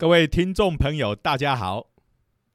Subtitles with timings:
[0.00, 1.88] 各位听众朋友，大家好！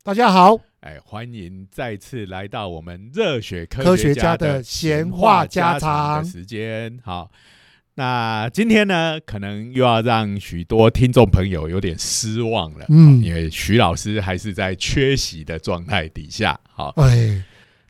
[0.01, 6.25] 大家好，哎，欢迎再次来到我们热血科科学家的的闲话家的常。
[6.25, 6.99] 时间。
[7.03, 7.29] 好，
[7.93, 16.59] 那今天呢，可能又要让许多听众朋友有点失望了，嗯因为徐老师还是在缺席的状态底下。
[16.73, 17.43] 好，哎，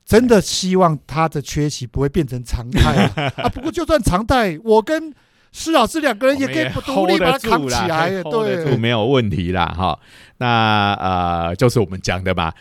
[0.03, 3.31] 真的希望他的缺席不会变成常态啊！
[3.47, 5.13] 啊不过就算常态，我跟
[5.55, 8.09] 施老师两个人也可以不独立把它扛起啦来。
[8.30, 9.66] 对，没有问题啦。
[9.68, 9.98] 哈，
[10.38, 12.54] 那呃，就是我们讲的嘛。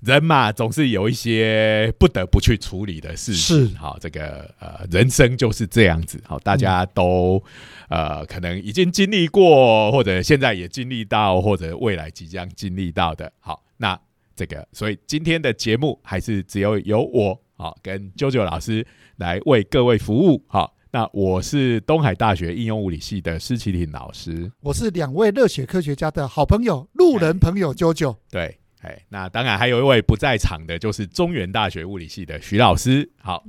[0.00, 3.68] 人嘛，总是有一些不得不去处理的事情。
[3.68, 6.20] 是好，这个呃，人生就是这样子。
[6.26, 7.40] 好，大家都、
[7.88, 13.32] 呃，可能已经经历过，或者现在也经历到，或者未来即将经历到的。
[13.38, 13.96] 好，那
[14.34, 18.84] 这个，所以今天的节目还是只有由我好跟啾啾老师
[19.18, 20.42] 来为各位服务。
[20.48, 24.52] 好，那我是东海大学应用物理系的施启林老师。
[24.60, 28.14] 我是两位热血科学家的好朋友，路人朋友啾啾。
[28.30, 33.10] 对，哎，那当然还有一位不在场的，就是中原大学物理系的徐老师。
[33.22, 33.42] 好，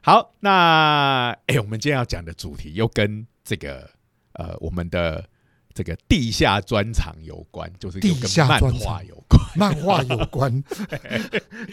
[0.00, 3.90] 好，那哎，我们今天要讲的主题又跟这个
[4.32, 5.22] 呃我们的
[5.72, 9.40] 这个地下专场有关，就是又地跟漫下有关。
[9.56, 10.62] 漫画有关，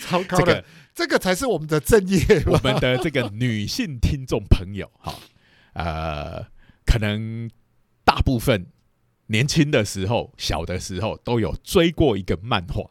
[0.10, 2.72] 糟糕了这个，这个才是我们的正业我吧？
[2.72, 5.14] 们的这个女性听众朋友，哈，
[5.74, 6.44] 呃，
[6.86, 7.50] 可能
[8.04, 8.66] 大部分
[9.28, 12.84] 年轻的时候、小的时候都有追过一个漫画，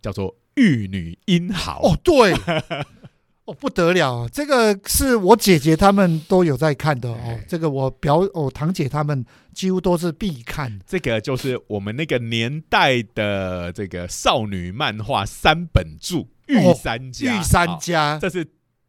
[0.00, 1.82] 叫做《玉女英豪》。
[1.92, 2.32] 哦，对，
[3.48, 7.42] 哦不得了，这个是我姐姐他们都有在看的哦哎。
[7.48, 10.78] 这个我表我堂姐他们几乎都是必看。
[10.86, 16.16] 这个就是我们那个年代的这个少女漫画三本著
[16.46, 18.46] 《御三家》御三家，这是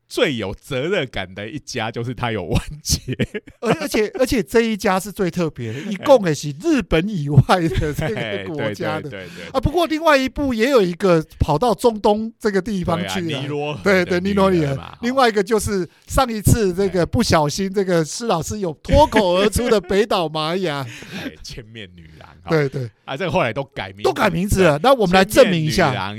[0.10, 3.16] 最有责任感的一家，就是它有完结。
[3.62, 9.60] 而而且而且这一家是最特别的，一共也是日本以外的这个国家的 啊。
[9.60, 13.40] 不过另外一部也有一个跑到中东这个地方去了。
[13.40, 14.98] 尼罗对对，尼罗里尔儿嘛。
[15.02, 20.84] 另外一个就是上一次这个不小心，这个施老师有脱口而出的北岛玛雅，
[21.14, 24.80] 哎千面女郎，哈对对，啊，这个后来都改名，都改名字了。
[24.82, 26.16] 那我们来证明一下。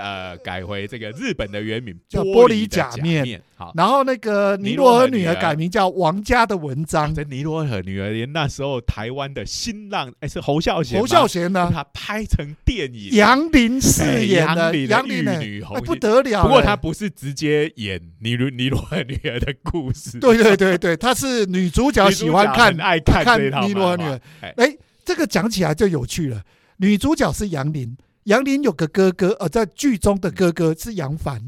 [0.00, 16.44] 呃，改回这个日本的原名叫玻璃假假面好，然后那个尼尼罗河女儿改名叫王家的文章，这尼罗河女儿连那时候台湾的新浪，哎，是侯孝贤，侯孝贤呢，他拍成电影，杨林饰演的哎杨林女不得了了。
[16.44, 24.20] 不过他不是直接演尼罗尼罗河女儿的故事，对对对对，她是女主角，喜欢看爱看看尼罗河女儿。
[24.40, 26.42] 哎哎，这个讲起来就有趣了。
[26.78, 31.40] 女主角是杨林，杨林有个哥哥，呃，在剧中的哥哥是杨凡，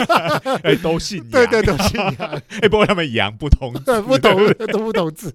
[0.62, 5.34] 哎，都姓杨，对对都，姓杨，哎，不过他们杨不同字， 对，不懂都不懂字。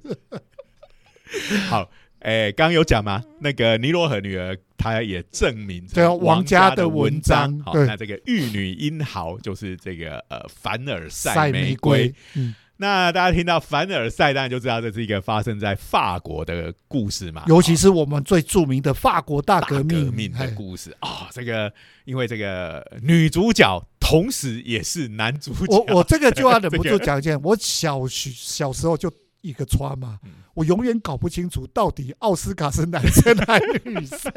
[1.70, 1.90] 好，
[2.20, 3.24] 哎，刚刚有讲吗？
[3.40, 20.95] 那个尼罗河女儿，她也证明对啊王家的的文章好，那这个玉女英豪就是这个呃凡尔赛玫瑰，嗯，那大家听到凡尔赛，当然就知道这是一个发生在法国的故事嘛，尤其是我们最著名的法国大大革命，命的哎故事。
[21.01, 21.72] 啊、这个
[22.06, 29.11] 因为这个女主角同时也是男主角，我我这个就要忍不住讲一件，我小学小时候就
[29.41, 30.17] 一个穿嘛。
[30.23, 34.31] 嗯，我永远搞不清楚到底奥斯卡是男生还是女生。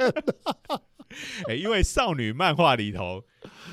[1.49, 3.23] 哎，因为少女漫画里头，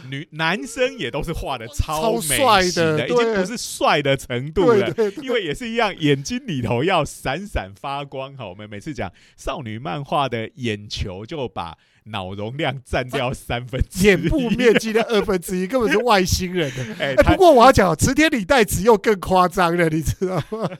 [0.09, 4.93] 女男生也都是画的超美帅的，已经不是帅的程度了。
[5.21, 8.47] 因为也是一样，眼睛里头要闪闪发光哈。
[8.47, 16.95] 我们每次讲少女漫画的眼球，就把脑容量占掉三分之一，眼部面积的二分之一，根本是外星人的。
[17.03, 20.69] 哎，不过我要讲，池田理代子又更夸张了，你知道吗？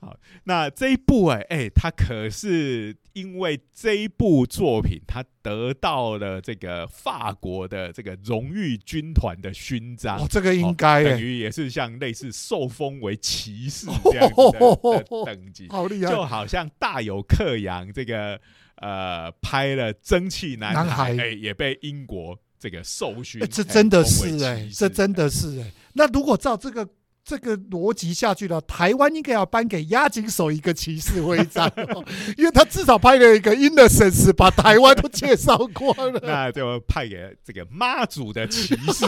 [0.00, 10.26] 好那这一部哎哎，他可是因为这一部作品，他得到了这个法国的这个荣誉军团的勋章哦，。
[10.28, 16.24] 这个应该哎，等于也是像类似受封为骑士这样子的的 等级，好厉害就。
[16.24, 18.40] 好像大有克洋这个
[18.76, 25.72] 呃拍了《蒸汽男男孩》孩哎，也被英国这个授勋哎，，这哎真的是哎这真的是哎。
[25.94, 26.88] 那如果照这个
[27.30, 32.04] 这个逻辑下去了，台湾应该要颁给押井守一个骑士徽章哦，
[32.36, 36.20] 因为他至少拍了一个 Innocence，把台湾都介绍光了。
[36.26, 39.06] 那就派给这个妈祖的骑士，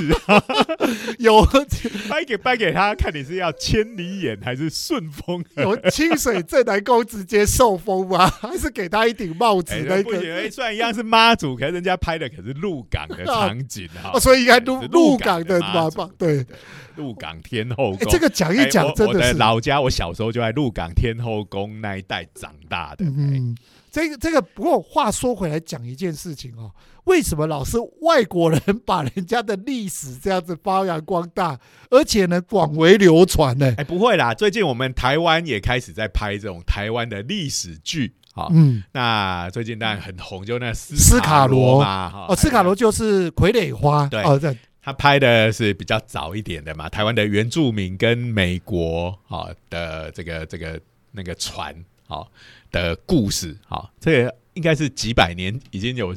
[1.19, 1.45] 有
[2.09, 5.65] 颁给颁给他，看你是要千里眼还是顺风耳。
[5.65, 8.31] 有清水正南宫直接受封吗？
[8.31, 10.17] 还是给他一顶帽子哎，那个？
[10.33, 16.11] 哎，虽然一样是妈祖，可是人家拍的可是鹿港的场景啊哦，，所以应该是鹿鹿港的妈祖嘛？
[16.17, 16.47] 对，
[16.95, 23.05] 鹿港天后哎，宫这个讲一讲真是，的老家，我小时候就在鹿港天后宫那一带长大的。
[23.05, 23.57] 哎嗯，
[23.91, 26.71] 这个这个，不过话说回来讲一件事情哦，
[27.05, 31.59] 为什么老是外国人把人家的历史这样子发扬光大，
[31.91, 33.75] 而且呢广为流传呢？
[33.79, 38.15] 哎，不会啦，最近我们台湾也开始在拍这种台湾的历史剧。
[38.35, 50.81] 好，嗯，那最近当然很红，就那斯斯卡罗嘛，哈哦，斯卡罗就是傀儡花，对哦，对，他拍的是比较早一点的嘛，台湾的原住民跟美国啊的这个这个
[51.13, 51.73] 那个船
[52.09, 52.27] 啊
[52.73, 56.13] 的故事啊，这个应该是几百年已经有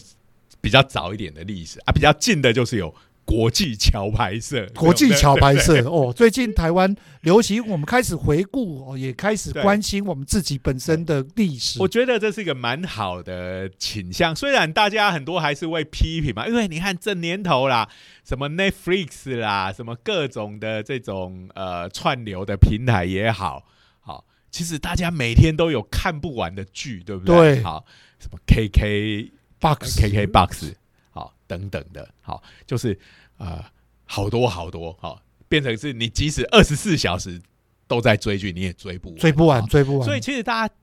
[0.60, 2.94] 比较早一点的历史啊，比较近的就是有
[3.26, 11.88] 国际桥牌社，国际桥牌社哦，最近台湾流行，我们开始回顾哦，也开始对关心我们自己本身的历史我。
[11.88, 17.90] 觉得这是一个蛮好的倾向，虽然大家很多还是会批评嘛，因为你看这年头啦，
[18.24, 23.64] 什么 Netflix 啦，什么各种的这种呃串流的平台也好，
[24.02, 27.56] 好，其实大家每天都有看不完的剧，对不对？
[27.56, 27.86] 对好，
[28.20, 30.74] 什么 KK box KK Box
[31.16, 33.00] 好等等的，好，就是
[33.38, 33.64] 呃
[34.04, 37.42] 好多好多，好，变成是你即使二十四小时
[37.88, 40.06] 都在追剧，你也追不完，追不完，追不完。
[40.06, 40.74] 所以其实大家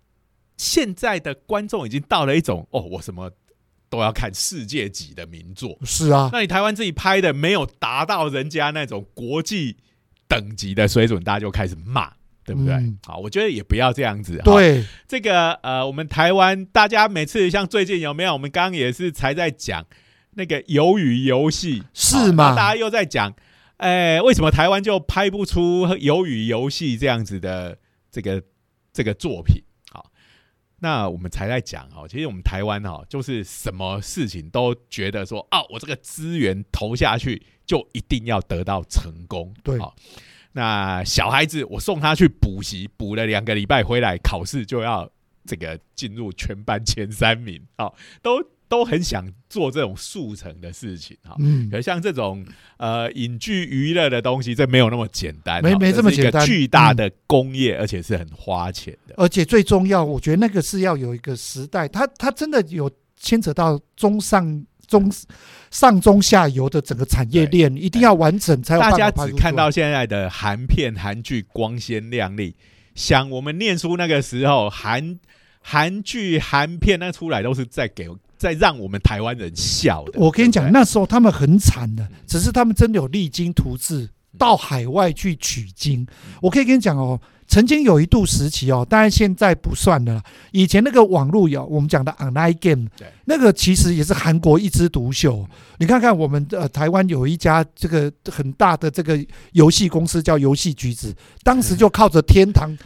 [0.56, 3.30] 现在的观众已经到了一种哦，我什么
[3.90, 5.78] 都要看世界级的名作。
[5.84, 9.76] 是啊，那你台湾自己拍的没有达到人家那种国际
[10.26, 12.10] 等级的水准，大家就开始骂，
[12.42, 12.72] 对不对？
[12.72, 14.38] 嗯好，我觉得也不要这样子。
[14.38, 18.32] 哈，对，这个呃，我们台湾大家每次像最近有没有？
[18.32, 19.84] 我们刚刚也是才在讲
[20.34, 23.34] 那个鱿鱼游戏，是吗大家又在讲，
[23.76, 27.78] 哎、为什么台湾就拍不出鱿鱼游戏这样子的
[28.10, 28.42] 这个
[28.92, 29.62] 这个作品？
[29.90, 30.10] 好，
[30.78, 39.94] 那我们才在讲哦，其实我们台湾哦，就是什么事情都觉得说，啊，我这个资源投下去就一定要得到成功，对好。
[40.54, 45.10] 那小孩子，我送他去补习，补了两个礼拜回来，考试就要
[45.46, 51.68] 这个进入全班前三名，好、都都很想做这种速成的事情，哈、嗯。
[51.68, 52.42] 可，是像这种
[52.78, 55.68] 呃影剧娱乐的东西，这没有那么简单，哈。
[55.68, 56.42] 没没这么简单。
[56.42, 59.14] 嗯巨大的工业，而且是很花钱的。
[59.18, 65.12] 而且最重要，我觉得那个是要有一个时代，它它真的有牵扯到中上中
[65.70, 72.56] 上中下游的整个产业链，一定要完整才有办大家法拍出来只看到现在的韩片、韩剧光鲜亮丽，
[72.94, 75.18] 想我们念书那个时候，韩
[75.60, 78.08] 韩剧、韩片那出来都是在给
[78.42, 80.18] 在让我们台湾人笑的。
[80.18, 86.04] 我跟你讲，那时候他们很惨的，只是他们真的有励精图治，到海外去取经。
[86.40, 90.20] 我可以跟你讲哦，曾经有一度时期哦，当然现在不算了。
[90.50, 95.46] 以前那个网络有我们讲的 online game，对那个其实也是韩国一枝独秀。
[95.78, 101.14] 你看看我们的、呃、台湾有一家这个很大的这个游戏公司叫游戏橘子，
[101.44, 102.78] 当时就靠着天堂嗯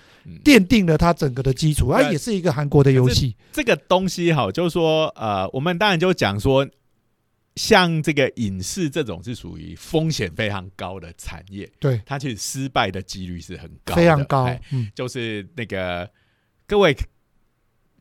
[0.45, 3.37] 奠定了它整个的基础，它对也是一个韩国的游戏。
[3.53, 6.69] 这个东西哈，就是说，呃，我们当然就讲说，
[7.55, 14.61] 像这个影视这种是属于风险非常高的产业，对，它其实失败的几率是很高的，非常高哎。
[14.73, 16.11] 嗯，就是那个
[16.67, 16.95] 各位，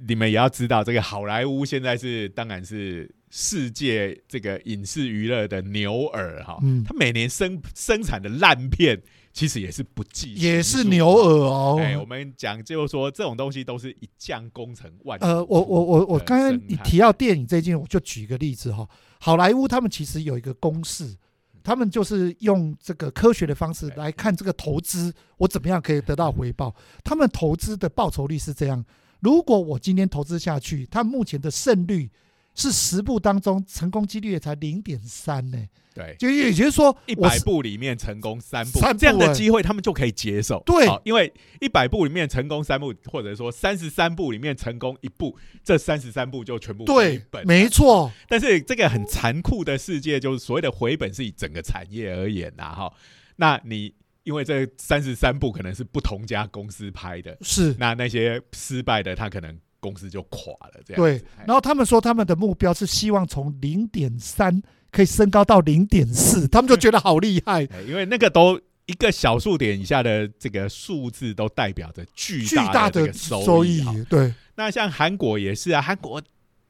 [0.07, 9.01] 你们也要知道，这个好莱坞现在是当然是世界这个影视娱乐的牛耳哈，嗯它每年生生产的烂片
[9.35, 11.77] 其实也是不计也是牛耳哦。
[11.77, 18.87] 哎，我们讲就是说，这种东西都是一将功成万骨呃，我我我我的刚刚你提到电影这件，我就举一个例子哈。
[19.19, 21.13] 好莱坞他们其实有一个公式，
[21.61, 26.73] 他们就是用这个科学的方式对来看这个投资，我怎么样可以得到回报。
[27.03, 28.85] 他们投资的报酬率是这样：
[29.19, 32.09] 如果我今天投资下去，它目前的胜率
[32.55, 35.57] 是十部当中成功几率也才零点三呢，
[35.93, 36.15] 对。
[36.17, 40.63] 就也就是说一百部里面成功三部，三这样的哎机会他们就可以接受。
[40.65, 41.31] 对因为
[41.61, 47.69] 一百部里面成功三部，或者说三十三部里面成功一部，这三十三部就全部回对本。，没。
[47.69, 52.93] 错，但是这个很残酷的世界，就是所谓的回本是以整个产业而言呐，哈。
[53.35, 53.93] 那你
[54.23, 64.61] 因为这三十三部可能是不同家公司拍的，是那那些失败的，他可能公司就垮了，这样对然后他们说他们的目标是希望从零点三
[64.91, 76.21] 可以升高到零点四，他们就觉得好厉害，哎因为那个都一个小数点以下的这个数字，都代表着巨巨大的收收益对，那像韩国也是啊，韩国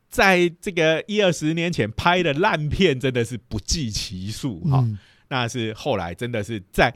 [0.09, 4.97] 在这个一二十年前拍的烂片真的是不计其数哈、嗯，
[5.29, 6.93] 那是后来真的是在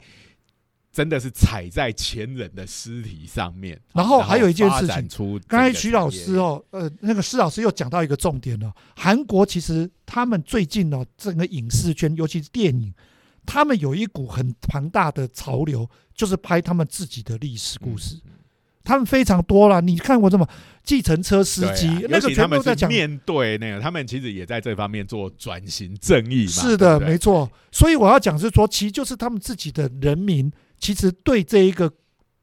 [0.92, 3.80] 真的是踩在前人的尸体上面。
[3.92, 12.92] 然后还有一件事情出刚才徐老师哦，呃，那个施老师又讲到一个重点了，韩国其实他们最近哦，整个影视圈，尤其是电影，
[13.46, 18.16] 他们有一股很庞大的潮流，就是拍他们自己的历史故事。
[18.24, 18.32] 嗯
[18.82, 20.48] 他们非常多了，你看过什么
[20.82, 22.88] 计程车司机、啊那个全部在讲。
[22.88, 26.50] 面对那个，他们其实也在这方面做转型正义嘛。
[26.50, 27.48] 是的，对对没错。
[27.70, 31.92] 所以我要讲是说，其实就是他们自己的人民，其实对这一个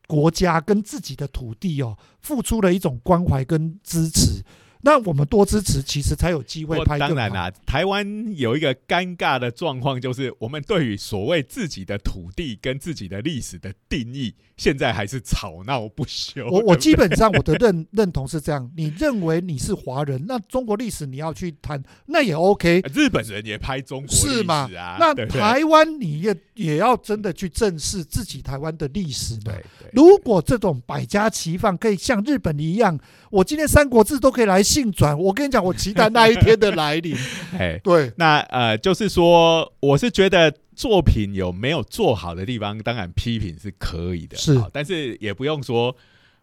[0.08, 4.42] 国家跟自己的土地哦，付出了一种关怀跟支持。
[4.82, 7.00] 那我们多支持，其实才有机会拍。
[7.00, 16.46] 当然啦，台湾有一个尴尬的状况，就是我们对于所谓自己的土地跟自己的历史的定义，现在还是吵闹不休。
[16.50, 22.82] 我我基本上我的认 认同是这样，你认为你是华人，那中国历史你要去谈，那也 OK。
[22.94, 29.54] 日本人也拍中国历是嘛史啊，那台湾你也也要真的去正视自己台湾的历史嘛对。
[29.54, 33.00] 对如果这种百家齐放，可以像日本一样，
[33.30, 37.16] 我今天《三国志》都可以来性转，我跟你讲，我期待那一天的来临。
[37.58, 45.94] 哎，对，那呃，就是说，我是觉得作品有没有做好的地方，当然批评是可以的，是但是也不用说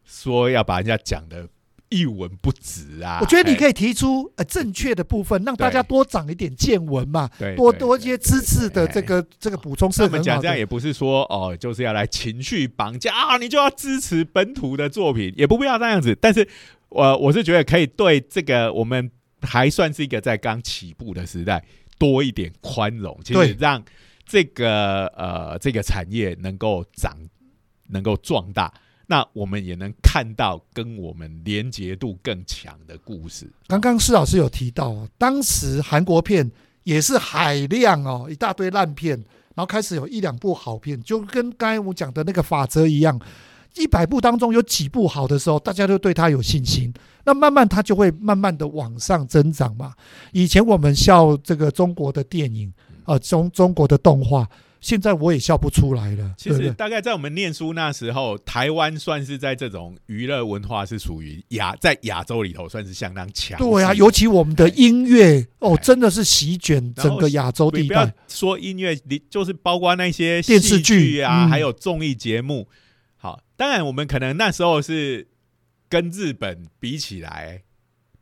[0.04, 1.48] 说要把人家讲的
[1.88, 3.18] 一文不值啊。
[3.20, 10.24] 我觉得你可以提出呃正确的部分，让大家多长一点见闻嘛，对多多一些知识的这个这个补充是很好的。
[10.24, 16.18] 讲这样也不是说哦，就是要来情绪绑架啊，你就要支持本土的作品，也不必要这样子。
[16.20, 16.48] 但是，
[16.88, 19.08] 我、我是觉得可以对这个我们
[19.42, 21.64] 还算是一个在刚起步的时代
[21.98, 23.80] 多一点宽容，其对实让
[24.26, 27.16] 这个呃这个产业能够长，
[27.88, 28.72] 能够壮大。
[29.06, 33.46] 那我们也能看到跟我们连结度更强的故事。
[33.66, 36.50] 刚刚施老师有提到，当时韩国片
[36.84, 39.10] 也是海量哦，一大堆烂片，
[39.54, 43.20] 然后开始有一两部好片，就跟刚才我讲的那个法则一样，
[43.76, 46.90] 一百部当中有几部好的时候，大家都对他有信心，
[47.26, 49.92] 那慢慢它就会慢慢的往上增长嘛。
[50.32, 52.72] 以前我们笑这个中国的电影
[53.04, 54.48] 啊、中中国的动画，
[54.80, 56.70] 现在我也笑不出来了，其实？
[56.72, 63.58] 大概在我们念书那时候，台湾算是在这种娱乐文化是属于亚在亚洲里头算是相当强。
[63.58, 68.14] 对啊，尤其我们的音乐哦哎，真的是席卷整个亚洲地不不要带。
[68.28, 72.68] 说音乐，你就是包括那些电视剧剧啊，嗯还有综艺节目。
[73.16, 75.26] 好，当然我们可能那时候是
[75.88, 77.62] 跟日本比起来，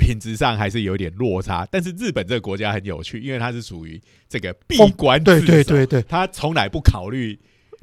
[0.03, 1.67] 品质上还是有点落差。
[1.71, 7.39] 但是日本这个国家很有趣，因为它是属于这个闭封关对对对对，他从来不考虑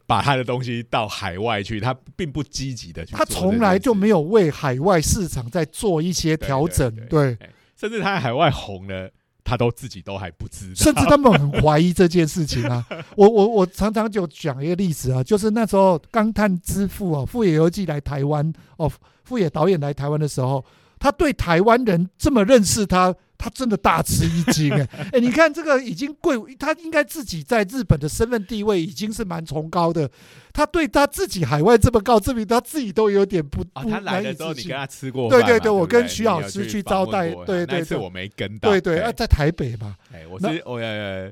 [0.05, 3.23] 把他的东西到海外去，他并不积极的去他。
[3.23, 7.37] 从来就没有为海外市场在做一些调整，对对，
[7.75, 9.09] 甚至他在海外红了，
[9.43, 10.73] 他都自己都还不知道。
[10.75, 12.85] 甚至他们很怀疑这件事情啊。
[13.15, 18.91] 我我我常常就讲一个例子啊，就是那时候钢探之父啊，富野由纪来台湾哦，
[19.23, 20.65] 富野导演来台湾的时候，
[20.99, 23.15] 他对台湾人这么认识他。
[23.41, 30.11] 他真的大吃一惊哎哎， 你看这个已经贵，他应该自己在日本的身份地位已经是蛮崇高的，
[30.51, 38.71] 他对他自己海外这么高，证明他自己都有点不啊，不他来难以的时候置信你跟他吃过对对对对我跟徐老师去去招待对对对那次我没跟到。
[38.71, 41.31] 对对，啊，哎在台北嘛，哎，我那是我呃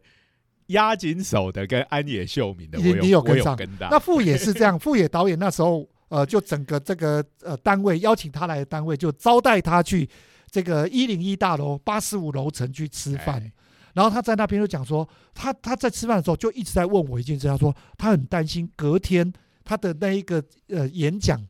[0.68, 3.90] 押紧手的跟安野秀明的，我你你有我跟上有跟到。
[3.92, 10.10] 那富野是这样，富野导演那时候呃，就整个这个呃单位邀请他来的单位，就招待他去
[10.50, 13.42] 这个一零一大楼八十五楼层去吃饭。
[13.42, 13.52] 哎
[13.94, 19.34] 然后他在那边就讲说，他他在吃饭的时候就一直在问我一件事，他说他很担心隔天
[19.64, 21.42] 他的那一个呃演讲。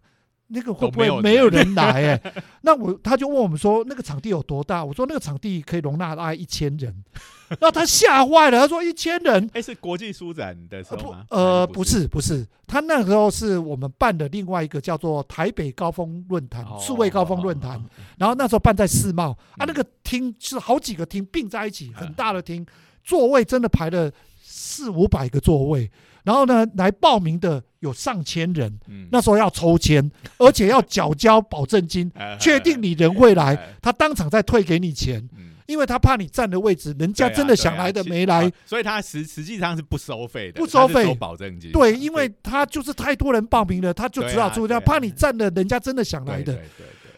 [0.48, 4.84] 那个会不会没有人人来、 哎，那我他就问我们说，那个场地有多大？
[4.84, 7.04] 我说那个场地可以容纳大概一千人。
[7.50, 11.25] 然后他吓坏了，他说一千人，哎，是国际书展的时候吗？
[11.30, 17.77] 呃还不是不是，他那时候是我们办的另外一个叫做台北高峰论坛哦数位高峰论坛。
[17.77, 17.84] 哦，
[18.18, 19.66] 然后那时候办在世贸啊，嗯。
[19.66, 22.66] 那个厅是好几个厅并在一起，很嗯大的厅，
[23.01, 24.12] 座位真的排了
[24.44, 25.89] 四五百个座位，
[26.27, 29.07] 然后呢来报名的有上千人，嗯。
[29.10, 35.53] 那时候要抽签， 而且要缴交保证金， 哎确定你人会来，哎他当场再退给你钱，嗯。
[35.67, 38.46] 因为他怕你占的位置，人家真的想来的没来。
[38.46, 41.05] 啊，所以他实实际上是不收费的，不收费。
[41.05, 41.72] 收保证金。
[41.72, 46.57] 对，因为他就是太多人报名了，他就只好出掉，怕你占了人家真的想来的。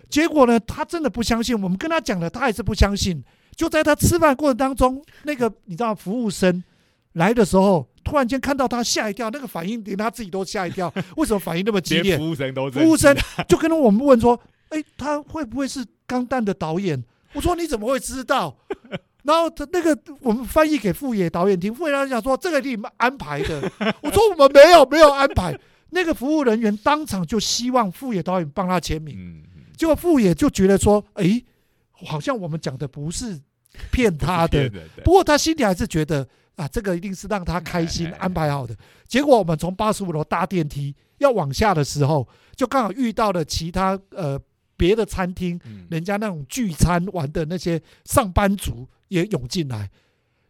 [0.09, 3.23] 结果呢，他真的不相信，我们跟他讲了，他还是不相信。
[3.55, 6.63] 就在他吃饭过程当中，那个你知道服务生
[7.13, 10.93] 来的时候，突然间看到他吓一跳，那个反应连他自己都吓一跳。
[11.17, 12.17] 为什么反应那么激烈？
[12.17, 13.15] 服务生都服务生
[13.47, 14.39] 就跟我们问说
[14.69, 17.03] ：“哎，他会不会是钢弹的导演？”
[17.33, 18.57] 我说：“你怎么会知道？”
[19.23, 23.61] 然后他那个我们翻译给富野导演听，富野导演讲说：“这个你们安排的。”
[24.01, 25.57] 我说：“我们没有没有安排。”
[25.91, 31.41] 那个服务人员当场就希望富野导演帮他签名，嗯，嗯结果富野就觉得说：“哎，
[31.91, 33.39] 好像我们讲的不是
[33.91, 34.71] 骗他的。”
[35.03, 36.27] 不过他心里还是觉得，
[36.59, 38.75] 啊，这个一定是让他开心安排好的。
[39.07, 44.37] 结果我们从八十五楼搭电梯要往下的时候，就刚好遇到了其他呃
[44.75, 49.89] 别的餐厅，嗯人家那种聚餐玩的那些上班族也涌进来，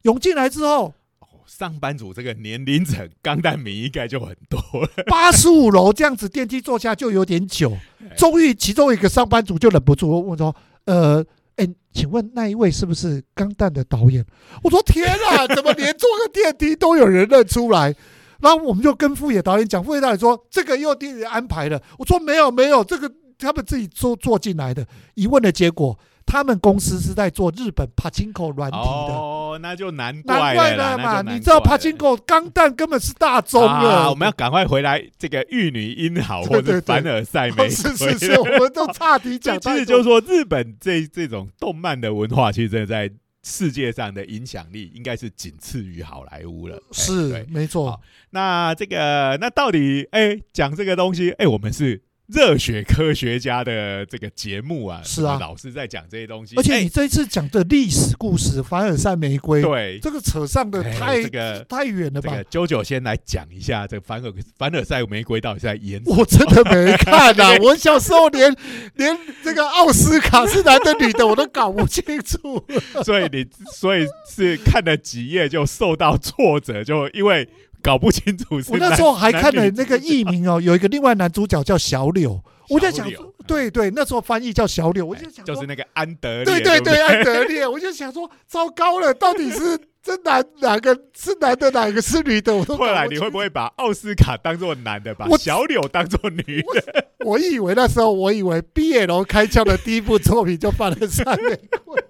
[0.01, 4.89] 涌进来之后，哦上班族这个年龄层，钢弹迷应该就很多了。
[5.05, 11.23] 八十五楼这样子电梯坐下就有点久，哎终于其中一个上班族就忍不住问说：“呃，
[11.59, 14.25] 哎，请问那一位是不是钢弹的导演？”
[14.63, 17.93] 我说：“天啊， 怎么连坐个电梯都有人认出来？”
[18.39, 25.99] 然后我们就跟副野导演讲，副野导演说：“这个又第安排的。”我说：“没有，没有，这个他们自己坐坐进来的。”一问的结果，
[26.29, 28.83] 他们公司是在做日本帕金口软体的。
[28.83, 31.24] 哦，那就难难怪怪了嘛！
[31.24, 37.69] 你知道帕金口钢弹根本是大宗啊，我们要赶快回来这个玉女英豪或者凡尔赛玫瑰。
[37.74, 46.75] 是是是，我们都差题讲 其实就是说，日本这这种动漫的文化，其实真的在世界上的影响力应该是仅次于好莱坞了。
[46.75, 52.00] 哎是对没错，那这个那到底哎讲这个东西哎，我们是
[52.31, 62.43] 热血科学家的这个节目啊，是啊老是在讲这些东西，而且哎你这一次讲的历史故事《凡尔赛玫瑰》，对这个扯上的哎太、这个太远了吧这个？
[62.45, 67.57] 九九先来讲一下这个凡尔凡尔赛玫瑰到底在演我真的没看啊！
[67.63, 68.55] 我小时候连
[68.95, 72.63] 连这个奥斯卡是男的女的我都搞不清楚。
[73.03, 77.50] 所以你所以是看了几页就受到挫折，就因为
[77.81, 97.05] 搞不清楚是我那时候还看了那个 译名哦，有一个另外男主角叫小柳，我在想说，对对，那时候翻译叫小柳，我就想说就是，那个安德烈，对对对对，安德烈， 我就想说，糟糕了，到底是这男哪个是男的，哪个是女的，我都后来你会不会把奥斯卡当做男的，把我小柳当做女的？
[97.25, 102.03] 我以为那时候，我以为 BL 开窍的第一部作品就犯了三玫瑰。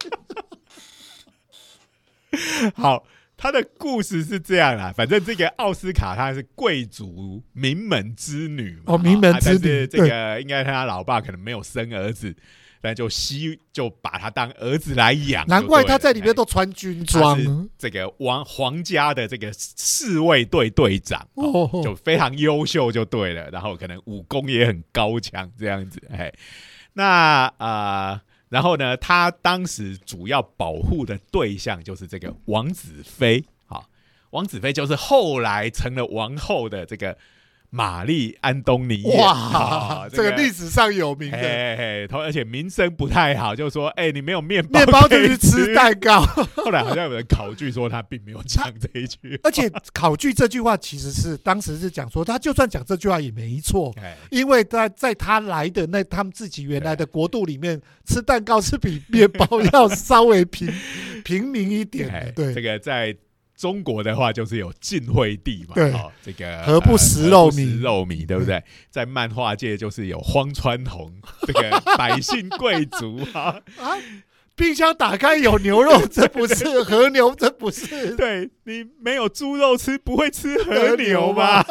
[2.75, 3.03] 好，
[3.41, 12.35] 他的故事是这样啦，反正这个奥斯卡她是贵族名门之女嘛，哦名门之女啊但是这个应该他老爸可能没有生儿子，
[12.81, 21.25] 但就吸就把他当儿子来养，难怪他在里面哎都穿军他装是这个王皇家的这个侍卫队队长。
[21.35, 21.69] 哦。
[21.71, 26.29] 哦，就非常优秀就对了，然后可能武功也很高强这样子，哎，
[26.91, 27.05] 那
[27.57, 33.87] 啊、呃然后呢，他当时主要保护的对象就是这个王子妃，好，
[34.31, 37.15] 王子妃就是后来成了王后的这个
[37.71, 39.17] 玛丽安东尼耶。
[39.17, 41.37] 哇啊， 这个历史上有名的。
[41.37, 46.21] 嘿嘿，头而且名声不太好，就说哎、你没有面包面包就可以是吃蛋糕，
[46.55, 53.93] 后来好像有人考据说他并没有讲这一句，而且考据这句话其实是当时是讲说，他就算讲这句话也没错。
[54.01, 60.73] 哎，因为在在他来的那他们自己原来的国度里面，吃蛋糕是比面包要稍微平
[61.23, 62.53] 平民一点对。
[62.53, 63.15] 这，个在
[63.59, 67.51] 中国的话就是有晋惠帝嘛，对哦，这个何不食肉糜？
[67.51, 68.63] 何不食肉糜，对不对？
[68.89, 71.13] 在漫画界就是有荒川弘
[71.45, 73.97] 这个百姓贵族啊，啊，
[74.55, 78.15] 冰箱打开有牛肉，这不是和牛，这不是。
[78.15, 81.61] 对你没有猪肉吃，不会吃和牛吗？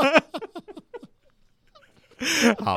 [2.62, 2.76] 好，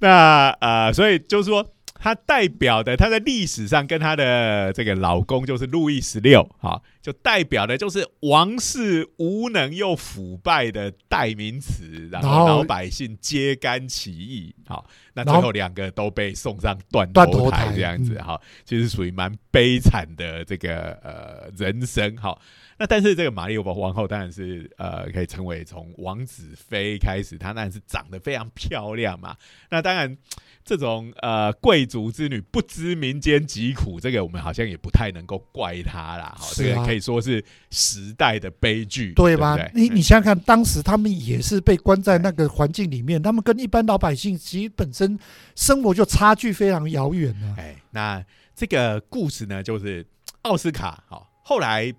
[0.00, 1.64] 那呃，所以就是说，
[1.98, 22.40] 它代表的，她在历史上跟她的这个老公就是路易十六，哈，就代表的就是王室无能又腐败的代名词，然然后后老百姓揭竿起义，好，那最后后两个都被送上断断头头台台这样子，嗯好，其实属于蛮悲惨的这个呃人生，好。
[22.80, 29.36] 那但是这个玛丽王后当然是呃可以称为从王子妃开始，她当然是长得非常漂亮嘛。
[29.68, 30.16] 那当然
[30.64, 36.34] 这种呃贵族之女不知民间疾苦，这个我们好像也不太能够怪她啦。
[36.38, 39.58] 好，这个可以说是时代的悲剧，对吧？
[39.74, 45.18] 你你想想看，当时他们也是被关在那个环境里面，他们跟一般老百姓其实本身
[45.56, 47.56] 生活就差距非常遥远啊。
[47.58, 50.06] 哎，那这个故事呢，就是
[50.42, 51.92] 奥斯卡好，后来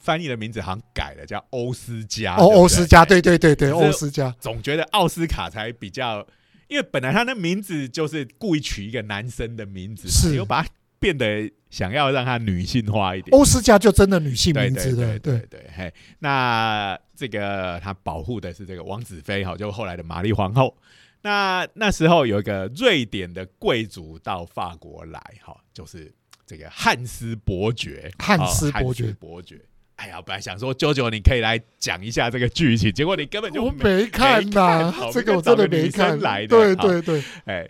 [0.00, 2.34] 翻译的名字好像改了，叫欧斯加。
[2.36, 6.26] 哦，欧斯加，对对对对，欧斯加，总觉得奥斯卡才比较，
[6.68, 10.68] 因为本来他的名字就是故意取一个男生的名字，是又把它
[10.98, 13.36] 变得想要让它女性化一点。
[13.36, 20.76] 欧斯加就真的女性对名字了，对对对嘿，那这个他保护的是这个王子妃，哈，就后来的玛丽皇后。
[21.22, 26.12] 那那时候有一个瑞典的贵族到法国来，哈，就是
[26.46, 29.60] 这个汉斯伯爵，汉哦斯伯爵伯爵。
[29.96, 36.18] 哎呀，本来想说舅舅你可以来讲一下这个剧情，结果你根本就我没没看呐这个我真的没看。
[36.20, 37.68] 来的对对对，哎，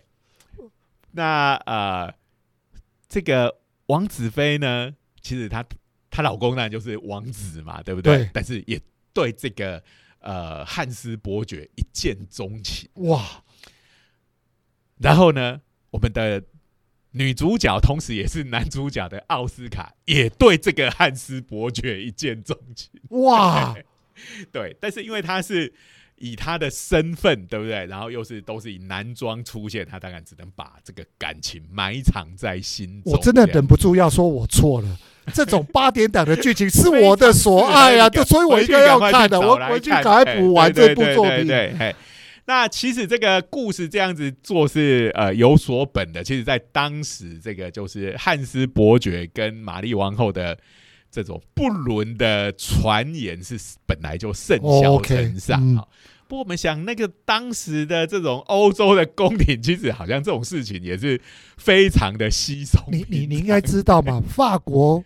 [1.12, 2.12] 那呃，
[3.08, 5.64] 这个王子妃呢，其实她
[6.10, 8.18] 她老公呢就是王子嘛，对不对？
[8.18, 8.80] 对但是也
[9.12, 9.82] 对这个
[10.18, 12.90] 呃汉斯伯爵一见钟情。
[12.94, 13.24] 哇，
[14.98, 15.60] 然后呢，
[15.90, 16.42] 我们的
[17.16, 22.90] 女主角，同时也是男主角的奥斯卡，也对这个汉斯伯爵一见钟情。
[23.08, 23.74] 哇，
[24.52, 25.72] 对，但是因为他是
[26.16, 27.86] 以他的身份，对不对？
[27.86, 33.12] 然后又是都是以男装出现，他当然只能把这个感情埋藏在心中。
[33.14, 34.98] 我真的忍不住要说我错了。
[35.32, 39.40] 这种八点档的剧情是我的所爱啊， 所以我应该要看的。
[39.40, 41.44] 我回去赶快补完这部作品。
[41.44, 41.96] 对对对，嘿
[42.46, 46.22] 那其实这个故事这样子做是呃有所本的。
[46.22, 50.56] 其实，在当时这个就是汉斯伯爵跟玛丽王后的
[51.10, 55.86] 这种不伦的传言是本来就甚嚣尘上。
[56.28, 61.20] 不过我们想，那个当时的这种欧洲的宫廷，其实好像这种事情也是
[61.56, 65.04] 非常的稀松你你你应该知道嘛，法国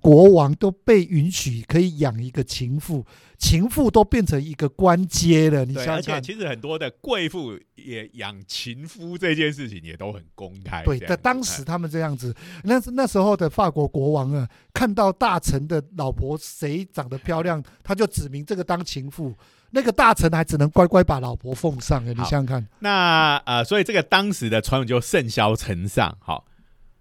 [0.00, 3.04] 国王都被允许可以养一个情妇，
[3.38, 5.64] 情妇都变成一个官阶了。
[5.64, 10.84] 你对，而且想想看，其实很多的贵妇也养情夫这件事情也都很公开。
[10.84, 19.34] 对，在当时他们这样子，那那时候的法国国王啊，看到大臣的老婆谁长得漂亮，他就指明这个当情妇。
[19.72, 22.04] 那个大臣还只能乖乖把老婆奉上。
[22.04, 26.16] 哎，你想想看，那呃，所以这个当时的传闻就甚嚣尘上。
[26.20, 26.44] 好，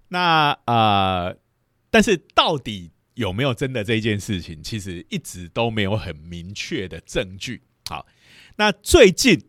[0.09, 1.35] 那呃，
[1.89, 7.61] 但是到底有没有真的这件事情，其实一直都没有很明确的证据。
[7.89, 8.05] 好，
[8.57, 9.45] 那最近。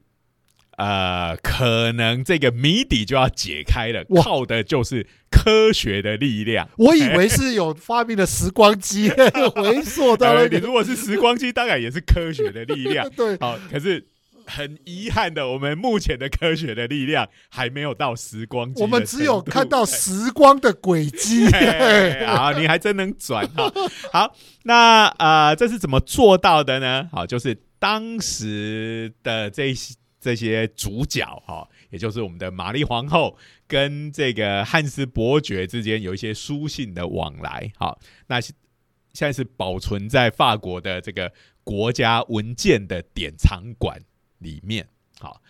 [0.79, 6.71] 呃，可能这个谜底就要解开了，靠的就是科学的力量。
[6.79, 9.11] 我以为是有发明了时光机，
[9.55, 10.59] 回溯到呃那个。
[10.59, 13.07] 你如果是时光机，当然也是科学的力量。
[13.15, 14.07] 对，好，可是
[14.51, 18.83] 很遗憾的，我们目前的科学的力量还没有到时光机。
[18.83, 19.87] 我们只有看到。
[20.01, 21.47] 时光的轨迹。
[21.53, 23.71] 嘿好，你还真能转哈。
[24.11, 27.07] 好，那呃，这是怎么做到的呢？
[27.13, 33.37] 好，就是当时的这些这些主角哈，也就是我们的玛丽皇后
[33.67, 37.71] 跟这个汉斯伯爵之间有一些书信的往来。
[37.77, 38.55] 好，那现
[39.13, 41.31] 现在是保存在法国的这个
[41.63, 44.01] 国家文件的典藏馆
[44.41, 44.87] 里面。
[45.19, 45.41] 好，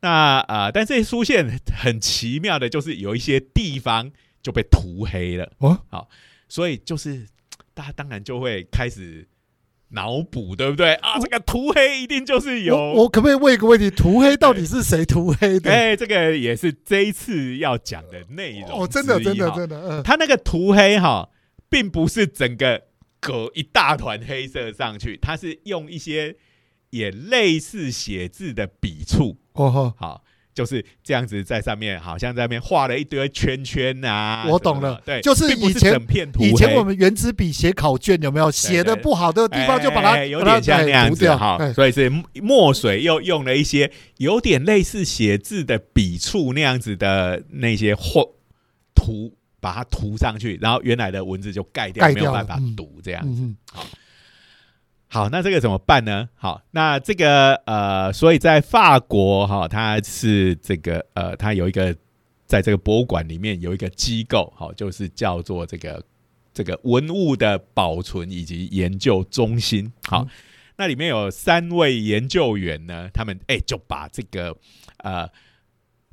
[0.00, 5.50] 那呃，但这些书信很奇妙的，就是有一些地方就被涂黑了。
[5.58, 6.08] 哦，好，
[6.48, 7.26] 所以就是
[7.74, 9.26] 大家当然就会开始
[9.88, 11.18] 脑补，对不对啊？
[11.20, 13.90] 这个涂黑一定就是有我我可不可以问一个问题？
[13.90, 15.70] 涂黑到底是谁涂黑的？
[15.70, 21.28] 哎，这个也是这一次要讲的内容哦，真的真的真的，嗯，他那个涂黑哈，
[21.68, 22.82] 并不是整个
[23.20, 26.34] 隔一大团黑色上去，它是用一些
[26.92, 34.44] 也类似写字的笔触，哦吼，好，就是这样子在上面，好像在那边画了一堆圈圈啊。
[34.46, 35.98] 我懂了对，就是以前。
[36.38, 48.22] 以前我们原子笔写考卷有没有写的不好的地方就把它哎有点像那样子哈，哎所以是墨水又用了一些有点类似写字的笔触那样子的那些画
[48.94, 53.40] 涂，把它涂上去，然后原来的文字就盖掉，没有办法读这样子。
[53.40, 53.56] 嗯
[55.12, 56.26] 好，那这个怎么办呢？
[56.36, 61.94] 好，那这个呃，所以在法国哈，它是这个呃，它有一个
[62.46, 66.02] 在这个博物馆里面有一个机构，好，就是叫做这个
[66.54, 69.92] 这个文物的保存以及研究中心。
[70.04, 70.28] 好，嗯
[70.76, 74.56] 那里面有三位研究员呢，他们哎、就把这个
[74.96, 75.28] 呃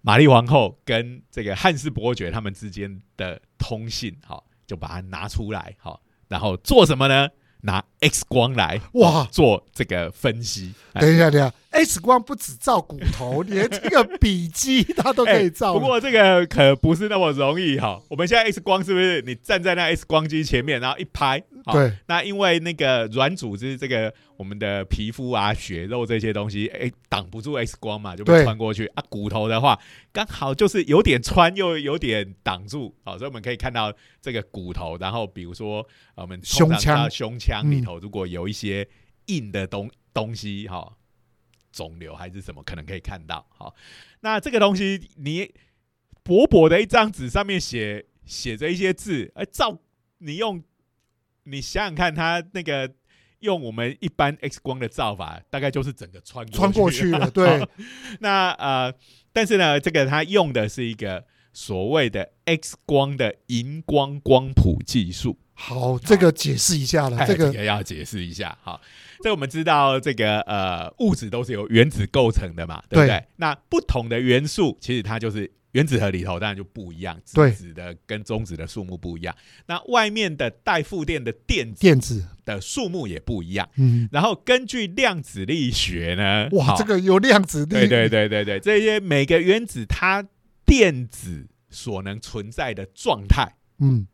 [0.01, 7.29] 玛丽皇后跟这个汉斯伯爵他们之间的通信，好，就把它拿出来，好，然后做什么呢？
[7.61, 9.27] 拿 X 光来哇。
[9.31, 10.73] 做这个分析。
[10.93, 11.01] 哎。
[11.01, 11.53] 等一下，等一下
[11.85, 15.73] ，X 光不只照骨头，连这个笔记它都可以照。
[15.73, 18.01] 哎不过这个可不是那么容易哈。
[18.09, 21.41] 我们现在 X 光是不是你站在那 X 光机前面，然后一拍？
[21.65, 29.03] 好对，那因为那个软组织，这个我们的皮肤啊、血肉这些东西，哎，挡不住 X 光嘛，就被穿过去啊。
[29.09, 29.77] 骨头的话，
[30.11, 34.97] 刚好就是有点穿又有点挡住，好，所以我们可以看到这个骨头。
[34.97, 38.87] 然后比如说，呃我们胸腔胸腔里嗯头如果有一些
[39.25, 40.91] 硬的东东西，哈，
[41.71, 43.45] 肿瘤还是什么，可能可以看到。
[43.49, 43.75] 好，
[44.21, 45.53] 那这个东西你
[46.23, 49.79] 薄薄的一张纸上面写写着一些字，哎，照
[50.19, 50.63] 你用，
[51.43, 52.93] 你想想看，它那个
[53.39, 57.67] 用我们一般 X 光的照法，大概就是整个穿过穿过去了，对，
[58.19, 58.93] 那呃，
[59.31, 65.37] 但是呢，这个它用的是一个所谓的 X 光的荧光光谱技术。
[65.53, 68.57] 好，这个解释一下了，哎这个个要解释一下。
[68.61, 68.79] 好，
[69.21, 73.07] 这我们知道，这个呃物质都是由原子构成的嘛，对不对？
[73.07, 79.35] 对那不同的元素，其实它就是原子核里头当然就不一样，对质子的跟中子的数目不一样。
[79.67, 83.69] 那外面的带负电的电子电子，的数目也不一样。
[83.75, 90.25] 嗯，然后根据量子力学呢，哇，好这个有量子力，对对对对对，这些每个原子它
[90.65, 94.07] 电子所能存在的状态嗯，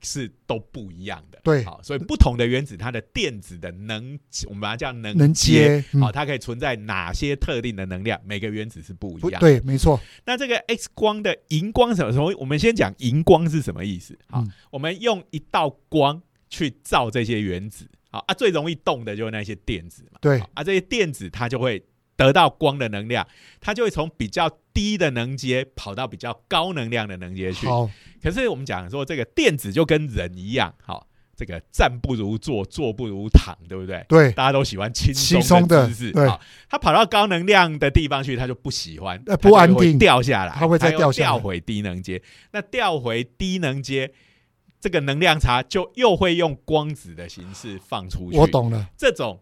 [0.00, 1.40] 是都不一样的。
[1.42, 5.80] 对好，所以不同的原子它的电子的能，我们把它叫能能阶。
[5.80, 8.20] 接，嗯好，它可以存在哪些特定的能量？
[8.24, 12.34] 每个原子是不一样。，不对，没错，那这个 X 光的荧光什么什么？
[12.38, 14.18] 我们先讲荧光是什么意思？
[14.28, 20.18] 好，嗯我们用一道光去照这些原子，好啊，最容易动的就是那些电子嘛。
[20.20, 21.82] 对啊，这些电子它就会
[22.18, 23.26] 得到光的能量，
[23.60, 27.66] 它就会从比较低的能阶跑到比较高能量的能阶去。
[27.66, 27.88] 好，
[28.20, 34.04] 可是我们讲说，这个电子就跟人一样，好，这个站不如坐，坐不如躺，对不对？
[34.08, 42.20] 对，大家都喜欢轻轻松松的姿势，对好，它跑到高能量的地方去，它就不喜欢，不安定掉下来，它会再掉下来掉回低能阶。
[42.50, 44.12] 那掉回低能阶，
[44.80, 48.36] 这个能量差就又会用光子的形式放出去。
[48.36, 49.38] 我懂了，这种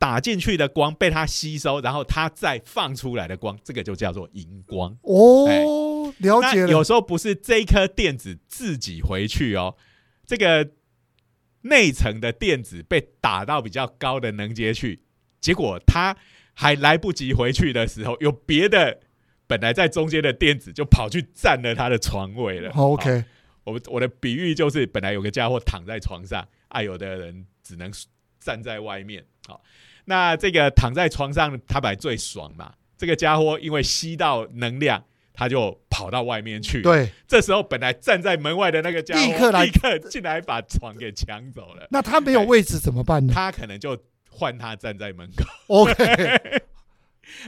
[0.00, 4.96] 打进去的光被它吸收，然后它再放出来的光，这个就叫做荧光。
[5.02, 9.76] 哦，了解了，有时候不是这一颗电子自己回去哦，
[10.26, 10.70] 这个
[11.60, 15.02] 内层的电子被打到比较高的能阶去，
[15.38, 16.16] 结果它
[16.54, 19.00] 还来不及回去的时候，有别的
[19.46, 22.72] 本来在中间的电子就跑去占了它的床位了。
[22.72, 23.22] 好，OK，
[23.64, 27.92] 我我的比喻就是，本来有个家伙躺在床上，啊，有的人只能
[28.40, 29.22] 站在外面。
[29.46, 29.60] 好，
[30.10, 32.72] 那这个躺在床上，他本来最爽嘛。
[32.98, 41.86] 这个家伙因为吸到能量，他就跑到外面去。，对，这时候本来站在门外的那个家伙，立刻来立刻进来把床给抢走了。
[41.92, 43.96] 那他没有位置怎么办呢他可能就
[44.28, 45.44] 换他站在门口。
[45.68, 46.64] ？OK，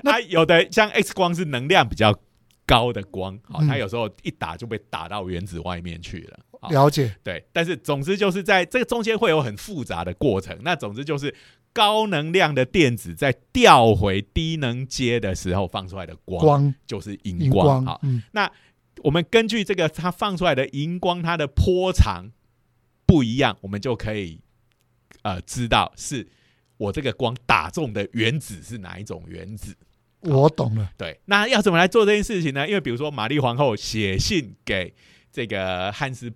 [0.04, 2.16] 那他 有的像 X 光是能量比较
[2.64, 6.38] 高的光，好，嗯他有时候一打就被打到原子外面去了。
[6.60, 10.56] 好了解，对，但是总之就是在这个中间会有很复杂的过程。
[10.62, 11.34] 那总之就是
[11.72, 17.84] 高能量的电子在调回低能阶的时候放出来的光，光就是荧荧光。
[17.84, 18.22] 好，，光嗯，
[19.02, 22.30] 我们根据这个它放出来的荧光，它的波长
[23.06, 24.40] 不一样，我们就可以
[25.22, 26.28] 呃知道是
[26.76, 29.74] 我这个光打中的原子是哪一种原子。
[30.20, 32.68] 我懂了，对，那要怎么来做这件事情呢？
[32.68, 34.94] 因为比如说玛丽皇后写信给
[35.32, 36.32] 这个汉斯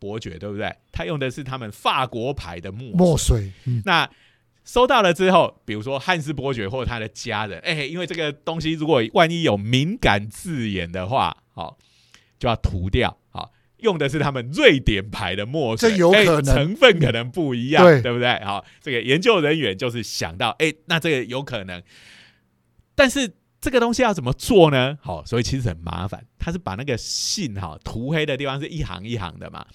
[0.00, 0.74] 伯爵，对不对？
[0.90, 3.42] 他用的是他们法国牌的墨墨水。
[3.42, 4.10] 水，嗯，那
[4.68, 11.78] 收到了之后，比如说汉斯伯爵或他的家人，哎、因为这个东西如果万一有敏感字眼的话，好、
[12.38, 18.38] 就要涂掉，好、用的是他们瑞典牌的墨水，这有哎可能成分可能不一样，对对不对？
[18.44, 21.82] 好，这个研究人员就是想到，哎、那这个有可能，
[22.94, 24.98] 但是这个东西要怎么做呢？
[25.00, 29.66] 好，所以其实很麻烦，他是把那个信哈涂黑的地方是一行一行的嘛，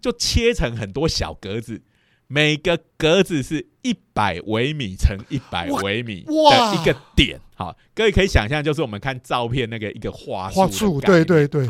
[0.00, 1.82] 就切成很多小格子，
[2.28, 7.40] 每个格子是一百微米乘一百哇微米的一个点。
[7.54, 11.66] 好，各位可以想象，就是我们看照片那个一个画画树，树，对对对，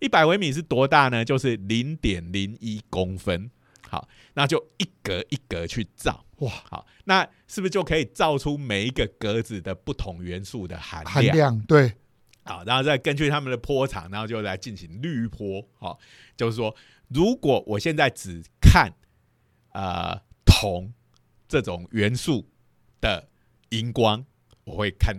[0.00, 1.24] 一百微米是多大呢？
[1.24, 3.50] 就是零点零一公分。
[3.88, 6.24] 好，那就一格一格去照。
[6.38, 11.36] 哇，好，那是不是就可以照出每一个格子的不同元素的含含量？
[11.36, 11.92] 量，对，
[12.42, 15.62] 好，然后再根据他们的波长，然后就来进行滤波。
[15.78, 15.98] 好、
[16.36, 16.74] 就是说，
[17.08, 18.90] 如果我现在只看
[19.72, 20.92] 呃铜
[21.48, 22.48] 这种元素
[23.00, 23.28] 的
[23.70, 24.24] 荧光，
[24.64, 25.14] 我会看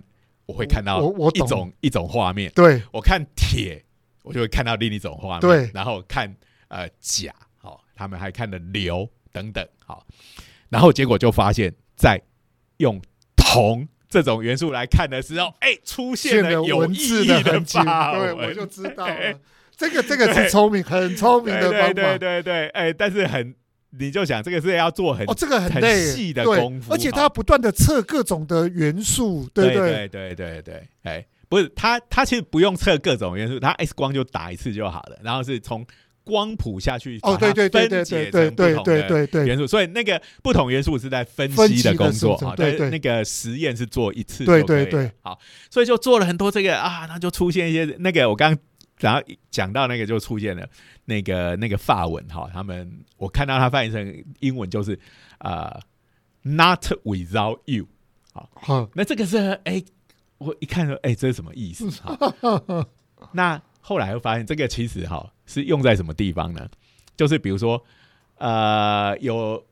[0.45, 1.01] 我会看到
[1.33, 2.51] 一种一种画面。
[2.53, 3.83] 对，我看铁，
[4.23, 5.41] 我就会看到另一种画面。
[5.41, 6.35] 对然后看
[6.67, 10.05] 呃钾，好、他们还看了硫等等，好、
[10.69, 12.21] 然后结果就发现，在
[12.77, 13.01] 用
[13.35, 19.39] 铜这种元素来看的时候，哎，出现现了有意义的痕迹，对，我就知道了。
[19.75, 22.17] 这个这个是 聪明，很聪明对对对的方法。
[22.17, 23.55] 对对，哎，但是很，
[23.97, 30.33] 你就想这个是要做很哦，这个很细的功夫而且哈它不断的测各种的元素，对不对对？
[30.33, 35.85] 对对，哎，不是它它其实不用测各种元素，它 X 光就打一次就好了，然后是从
[36.23, 39.45] 光谱下去哦，对对对对对对对对对对。
[39.45, 42.89] 元素，所以那个不同元素是在分分析的工作对对。
[42.89, 45.11] 那个实验是做一次对对对。
[45.21, 45.37] 好，
[45.69, 48.57] 所以就做了很多这个啊，那就出现一些那个我刚
[48.99, 50.67] 然后讲到那个就出现了
[51.05, 54.97] 那个那个法文哈，他们我看到他翻译成英文就是
[55.39, 55.79] 呃
[56.41, 57.87] not without you，
[58.31, 59.83] 好，那这个是哎、
[60.37, 61.89] 我一看说哎、这是什么意思？
[61.89, 62.87] 哈
[63.31, 66.69] 那后来又发现这个其实哈是用在什么地方呢？
[67.15, 67.83] 就是比如说
[68.37, 69.63] 呃，有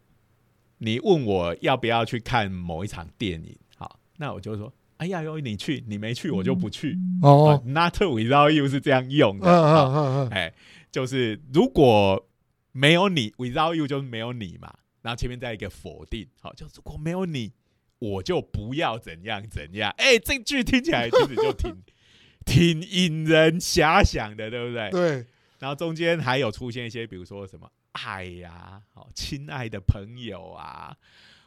[0.77, 6.95] 你问我要不要去看某一场电影，好，那我就说，哎呀，有你去，你没去我就不去。
[7.23, 9.47] 哦哦，，Not without you 是这样用的。
[9.49, 10.53] 嗯好嗯嗯嗯，哎，
[10.91, 12.29] 就是如果
[12.71, 17.51] 没有你，without you 就是没有你嘛，然后前面再一个否定，好，就如果没有你，
[17.97, 19.91] 我就不要怎样怎样。
[19.97, 21.75] 哎，这句听起来其实就挺
[22.45, 24.89] 挺引人遐想的，对不对？
[24.91, 25.25] 对，
[25.57, 30.95] 然后中间还有出现一些，比如说什么爱呀、好，亲爱的朋友啊。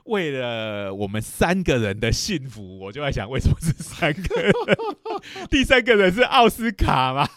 [0.04, 4.52] 为了我们三个人的幸福，我就在想，为什么是三个人？
[5.50, 7.28] 第三个人是奥斯卡嘛？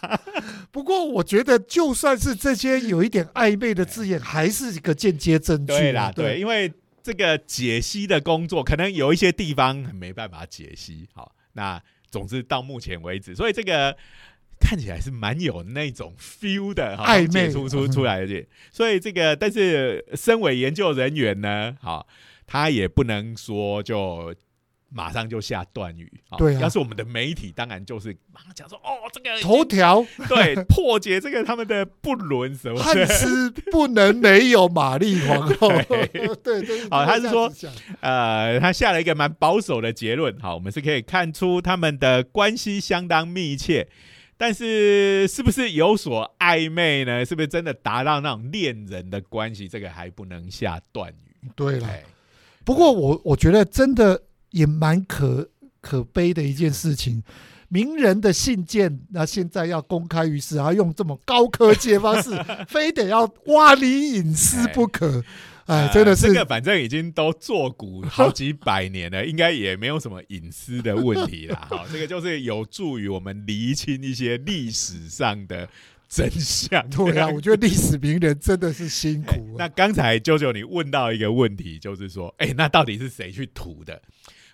[0.71, 11.07] 不过我觉得，就算是这些有一点暧昧的字眼，还是一个间接证据啦，对，因为这个解析的工作，可能有一些地方没办法解析。
[11.13, 13.95] 好，那总之到目前为止，所以这个
[14.59, 18.45] 看起来是蛮有那种 feel 的，好暧昧突出出来的。
[18.73, 22.05] 所以这个，但是身为研究人员呢，好，
[22.47, 24.33] 他也不能说就。
[24.89, 35.67] 马上就下断语，好对啊要是我们的媒体，当然就是马上讲说，哦，这个头条对破解这个他们的不伦什么汉，斯不能没有玛丽皇后。
[36.41, 37.51] 对 对， 好他是说
[37.99, 40.33] 呃，他下了一个蛮保守的结论。
[40.39, 43.89] 好，我们是可以看出他们的关系相当密切，
[44.37, 47.25] 但是是不是有所暧昧呢？
[47.25, 49.67] 是不是真的达到那种恋人的关系？
[49.67, 51.51] 这个还不能下断语。
[51.57, 51.89] 对了。
[52.67, 55.49] 哎，不过我我觉得真的也蛮可
[55.79, 57.23] 可悲的一件事情。
[57.69, 62.31] 名人的信件，那现在要公开于世，然后用这么高科技的方式，
[62.67, 65.21] 非得要挖你隐私不可。
[65.65, 71.67] 哎，呃真的是这个，反正已经都做古好几百年了， 应该也没有什么隐私的问题啦。
[71.69, 75.67] 好，这个就是有助于我们厘清一些历史上的
[76.07, 76.87] 真相。
[76.89, 79.55] 对啊， 我觉得历史名人真的是辛哎苦、啊。
[79.57, 84.01] 那刚才舅舅你问到一个问题，就是说，哎、那到底是谁去涂的？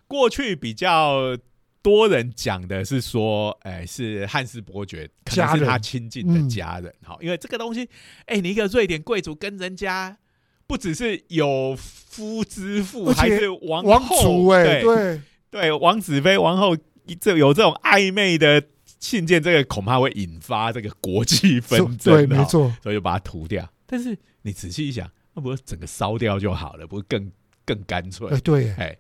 [0.08, 1.38] 过去比较
[1.82, 6.94] 多人讲的是说，哎、是汉斯伯爵，可能是他亲近的家人。
[7.04, 7.90] 好、因为这个东西，
[8.26, 10.18] 哎、你一个瑞典贵族跟人家
[10.66, 16.78] 不只是有夫之妇，还是王王后对，对，王子妃、王后
[17.20, 18.64] 这有这种暧昧的
[19.04, 22.16] 信件，这个恐怕会引发这个国际纷争。
[22.16, 23.70] 对，没错，所以就把它涂掉。
[23.86, 27.30] 但是你仔细一想，那不是整个烧掉就好了，不是更
[27.66, 28.40] 更干脆哎，？
[28.40, 28.98] 对，哎，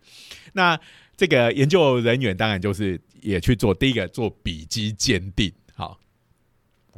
[0.51, 0.77] 那
[1.15, 5.97] 这个研究人员当然就是也去做第一个做笔迹鉴定，好。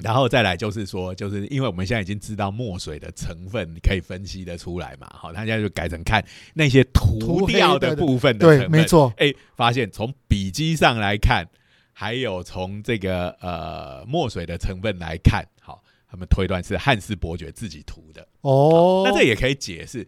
[0.01, 6.21] 然后再来就是说，就是因为我们现在已经知道墨水的成分可以分析得出来嘛，好，他现在就改成看
[6.53, 11.47] 那些涂掉的的部分的对，成分，没错，哎，发现从笔迹上来看，
[11.97, 18.27] 还有从这个呃墨水的成分来看，好，他们推断是汉斯伯爵自己涂的。
[18.41, 20.05] 哦，那这也可以解释，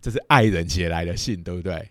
[0.00, 1.90] 这是爱人写来的信，对不对？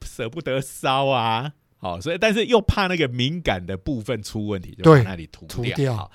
[0.00, 5.76] 舍不得烧啊，好，所以但是又怕那个敏感的部分出问题，就把那里涂涂掉。
[5.76, 6.10] 掉好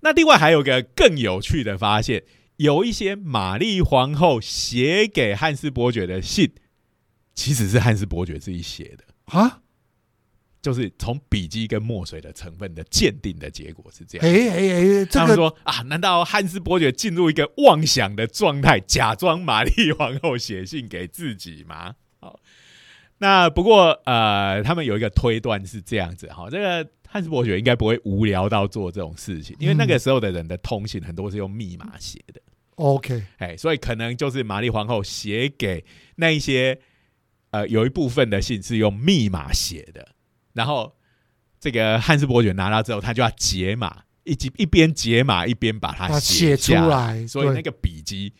[0.00, 2.24] 那另外还有个更有趣的发现，
[2.56, 6.52] 有一些玛丽皇后写给汉斯伯爵的信，
[7.32, 9.04] 其实是汉斯伯爵自己写的。
[9.26, 9.62] 啊，
[10.62, 14.26] 就是从笔迹跟墨水的成分的鉴定的结果是这样。
[14.26, 21.94] 哎哎哎，他们说啊，难道汉斯伯爵进入一个妄想的状态，假装玛丽皇后写信给自己吗？
[22.20, 22.38] 好，
[23.18, 32.40] 那不过呃，他们有一个推断是这样子，哈，这个汉斯伯爵应该不会无聊到做这种事情，因为那个时候的人的通信很多是用密码写的
[32.76, 35.84] ，OK，哎，所以可能就是玛丽皇后写给
[36.16, 36.78] 那一些
[37.50, 40.08] 呃有一部分的信是用密码写的，
[40.52, 40.92] 然后
[41.58, 48.32] 这个汉斯伯爵拿到之后，他就要解码，一及一边解码一边把它写出下来所以那个笔记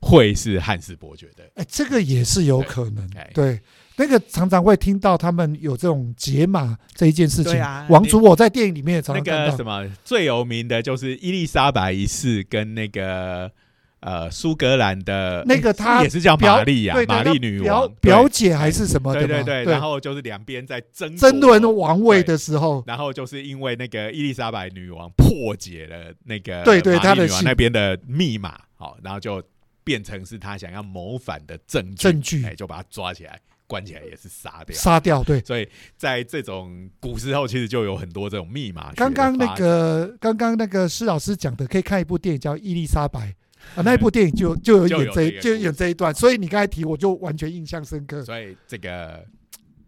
[0.00, 1.44] 会是汉斯伯爵的。
[1.54, 3.60] 哎，这个也是有可能对哎，对。
[4.00, 7.84] 那个常常会听到他们有这种解码这一件事情对啊。
[7.90, 9.64] 王族我在电影里面也常那常看到个什。
[9.64, 13.50] 么最有名的就是伊丽莎白一世跟那个
[14.00, 19.12] 呃苏格兰的哎那个她也是叫玛丽亚对对玛丽女王表姐还是什么？
[19.12, 29.42] 对对对，然后就是两边在争争论王位的时候，然后就是因为那个伊丽莎白女王破解了那个对对她女王那边的密码，好，然后就
[29.82, 32.44] 变成是她想要谋反的证据，证据。
[32.44, 34.76] 哎，就把她抓起来，关起来也是杀掉。
[34.76, 35.24] 杀掉。
[35.24, 43.20] 对， 所以在这种古时候，其实就有很多这种密码刚刚那个刚刚那个施老师讲的，可以看一部电影叫《伊丽莎白》
[43.74, 48.24] 啊，那一部电影就就有演这一就这个故事演这一段，所以你刚才提，我就完全印象深刻。
[48.24, 49.24] 所以这个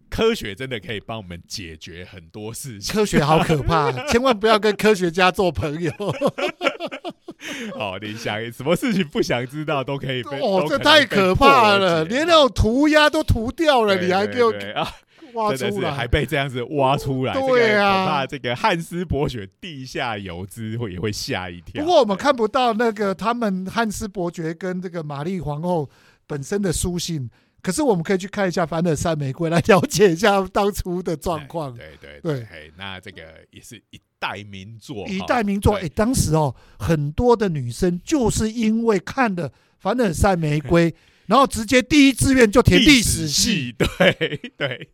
[0.09, 2.95] 科学真的可以帮我们解决很多事情。
[2.95, 5.93] 科学好可怕， 千万不要跟科学家做朋友。
[7.75, 14.75] 哦，你想什么事情不想知道都可以被哦，这太可怕了，连那种涂鸦都涂掉了，对你还给我对
[15.35, 17.81] 挖真的是出来，还被这样子挖出来，对啊。
[17.81, 21.83] 这个恐怕这个汉斯伯爵地下游资会也会吓一跳。
[21.83, 25.89] 不过我们看不到那个他们汉斯伯爵跟这个玛丽皇后
[26.27, 27.29] 本身的书信，
[27.63, 31.75] 可是我们可以去看一下凡尔赛玫瑰，来了解一下当初的状况。
[31.75, 32.41] 对对对。
[32.41, 35.87] 对，那这个也是一代名作，一代名作，对。
[35.87, 40.95] 哎，当时哦，很多的女生就是因为看了凡尔赛玫瑰，
[41.27, 43.51] 然后直接第一志愿就填历史系。
[43.53, 44.91] 系，对对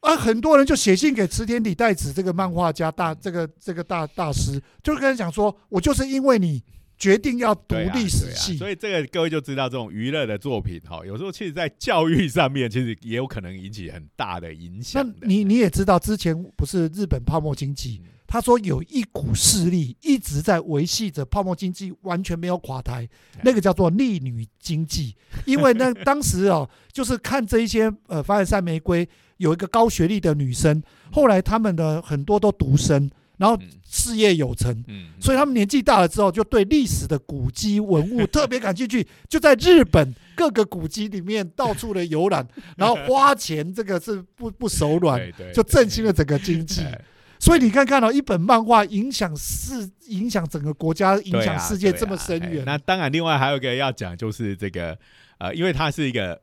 [0.00, 6.62] 啊，很多人就写信给池田理代子这个漫画家大这个这个大大师，就跟他讲说，我就是因为你
[6.96, 15.26] 决定要读历史系，所以这个各位就知道，这种娱乐的作品哈，有时候其实在教育上面，其实也有可能引起很大的影响的。
[15.26, 23.08] 你你也知道，之前不是日本泡沫经济，嗯他说有一股势力一直在维系着泡沫经济完全没有垮台，
[23.44, 25.14] 那个叫做逆女经济。
[25.44, 29.08] 因为那 当时哦，就是看这一些呃凡尔赛玫瑰
[29.38, 30.82] 有一个高学历的女生，
[31.12, 34.72] 后来他们的很多都独生，然后嗯事业有成。
[34.88, 45.20] 嗯，所以他们年纪大了之后，就对历史的古迹文物 特别感兴趣，就在日本各个古迹里面到处的游览， 然后花钱，这个是不不手软，
[45.54, 46.82] 就振兴了整个经济。
[46.82, 47.00] 哎
[47.38, 52.64] 所以你看看到、一本漫画影响世、影响整个国家、影响世界这么深远。
[52.64, 54.96] 那当然，另外还有一个要讲，就是这个
[55.36, 56.40] 呃，因为它是一个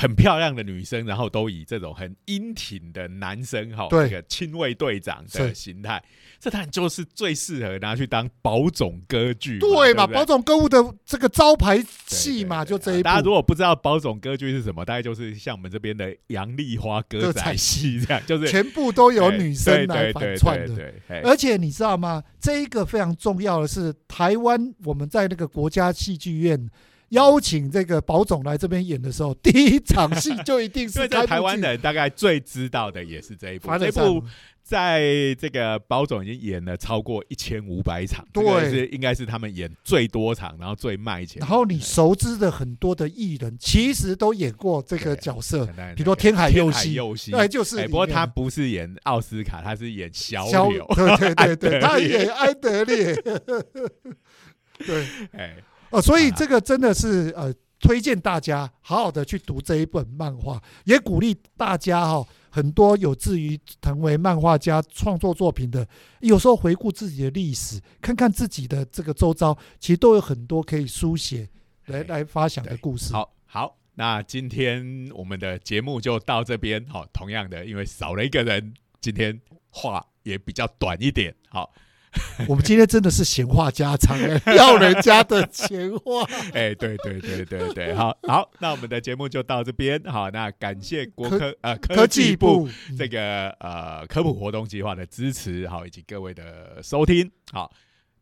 [0.00, 6.02] 很漂亮的女生，然后都以这种很英挺的男生哈，对这个亲卫队长的形态，
[6.38, 13.02] 这当然就是最适合拿去当保种歌剧嘛，对嘛，不宝总歌舞的这个招牌对戏嘛，就这一部。
[13.02, 20.94] 大家如果不知道保种歌剧是什么，大概就是像我们这边的杨丽花歌仔戏这样，就是 全部都有哎女生来反串的。
[21.22, 22.24] 而且你知道吗？
[22.40, 26.70] 这一个非常重要的是，台湾我们在那个国家戏剧院
[27.10, 34.24] 邀请这个宝总来这边演的时候，第一场戏就一定是在台湾人大概最知道的也是这一部，凡这一部
[34.62, 38.44] 在这个保总已经演了超过一千五百场，对。
[38.44, 41.40] 这个是应该是他们演最多场，然后最卖钱。
[41.40, 53.14] 然后你熟知的很多的艺人，其实都演过这个角色，比如说天海佑佑希佑希，对，就是不过他不是演奥斯卡，他是演小小柳，对对对 他演安德烈，
[54.86, 55.06] 对。
[55.32, 55.56] 哎，
[55.90, 65.86] 哦，所以啊这个真的是呃，推荐大家好好的去读这一本漫画，也鼓励大家哈、很多有志于成为漫画家、创作作品的，
[66.20, 71.48] 有时候回顾自己的历史，看看自己的这个周遭，其实都有很多可以书写
[71.86, 73.12] 来哎来发想的故事。
[73.12, 76.84] 好好，那今天我们的节目就到这边。
[76.86, 81.34] 好，同样的，因为少了一个人，今天话也比较短一点。
[81.48, 81.72] 好，
[82.48, 86.24] 我们今天真的是闲话家常哎， 要人家的闲话。
[86.52, 90.02] 哎，对对对对对，好好，那我们的节目就到这边。
[90.04, 97.30] 好，那感谢国科科呃科技部部这个呃科普活动计划的支持，好，以及各位的收听。
[97.52, 97.70] 好，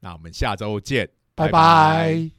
[0.01, 2.38] 那我们下周见，拜拜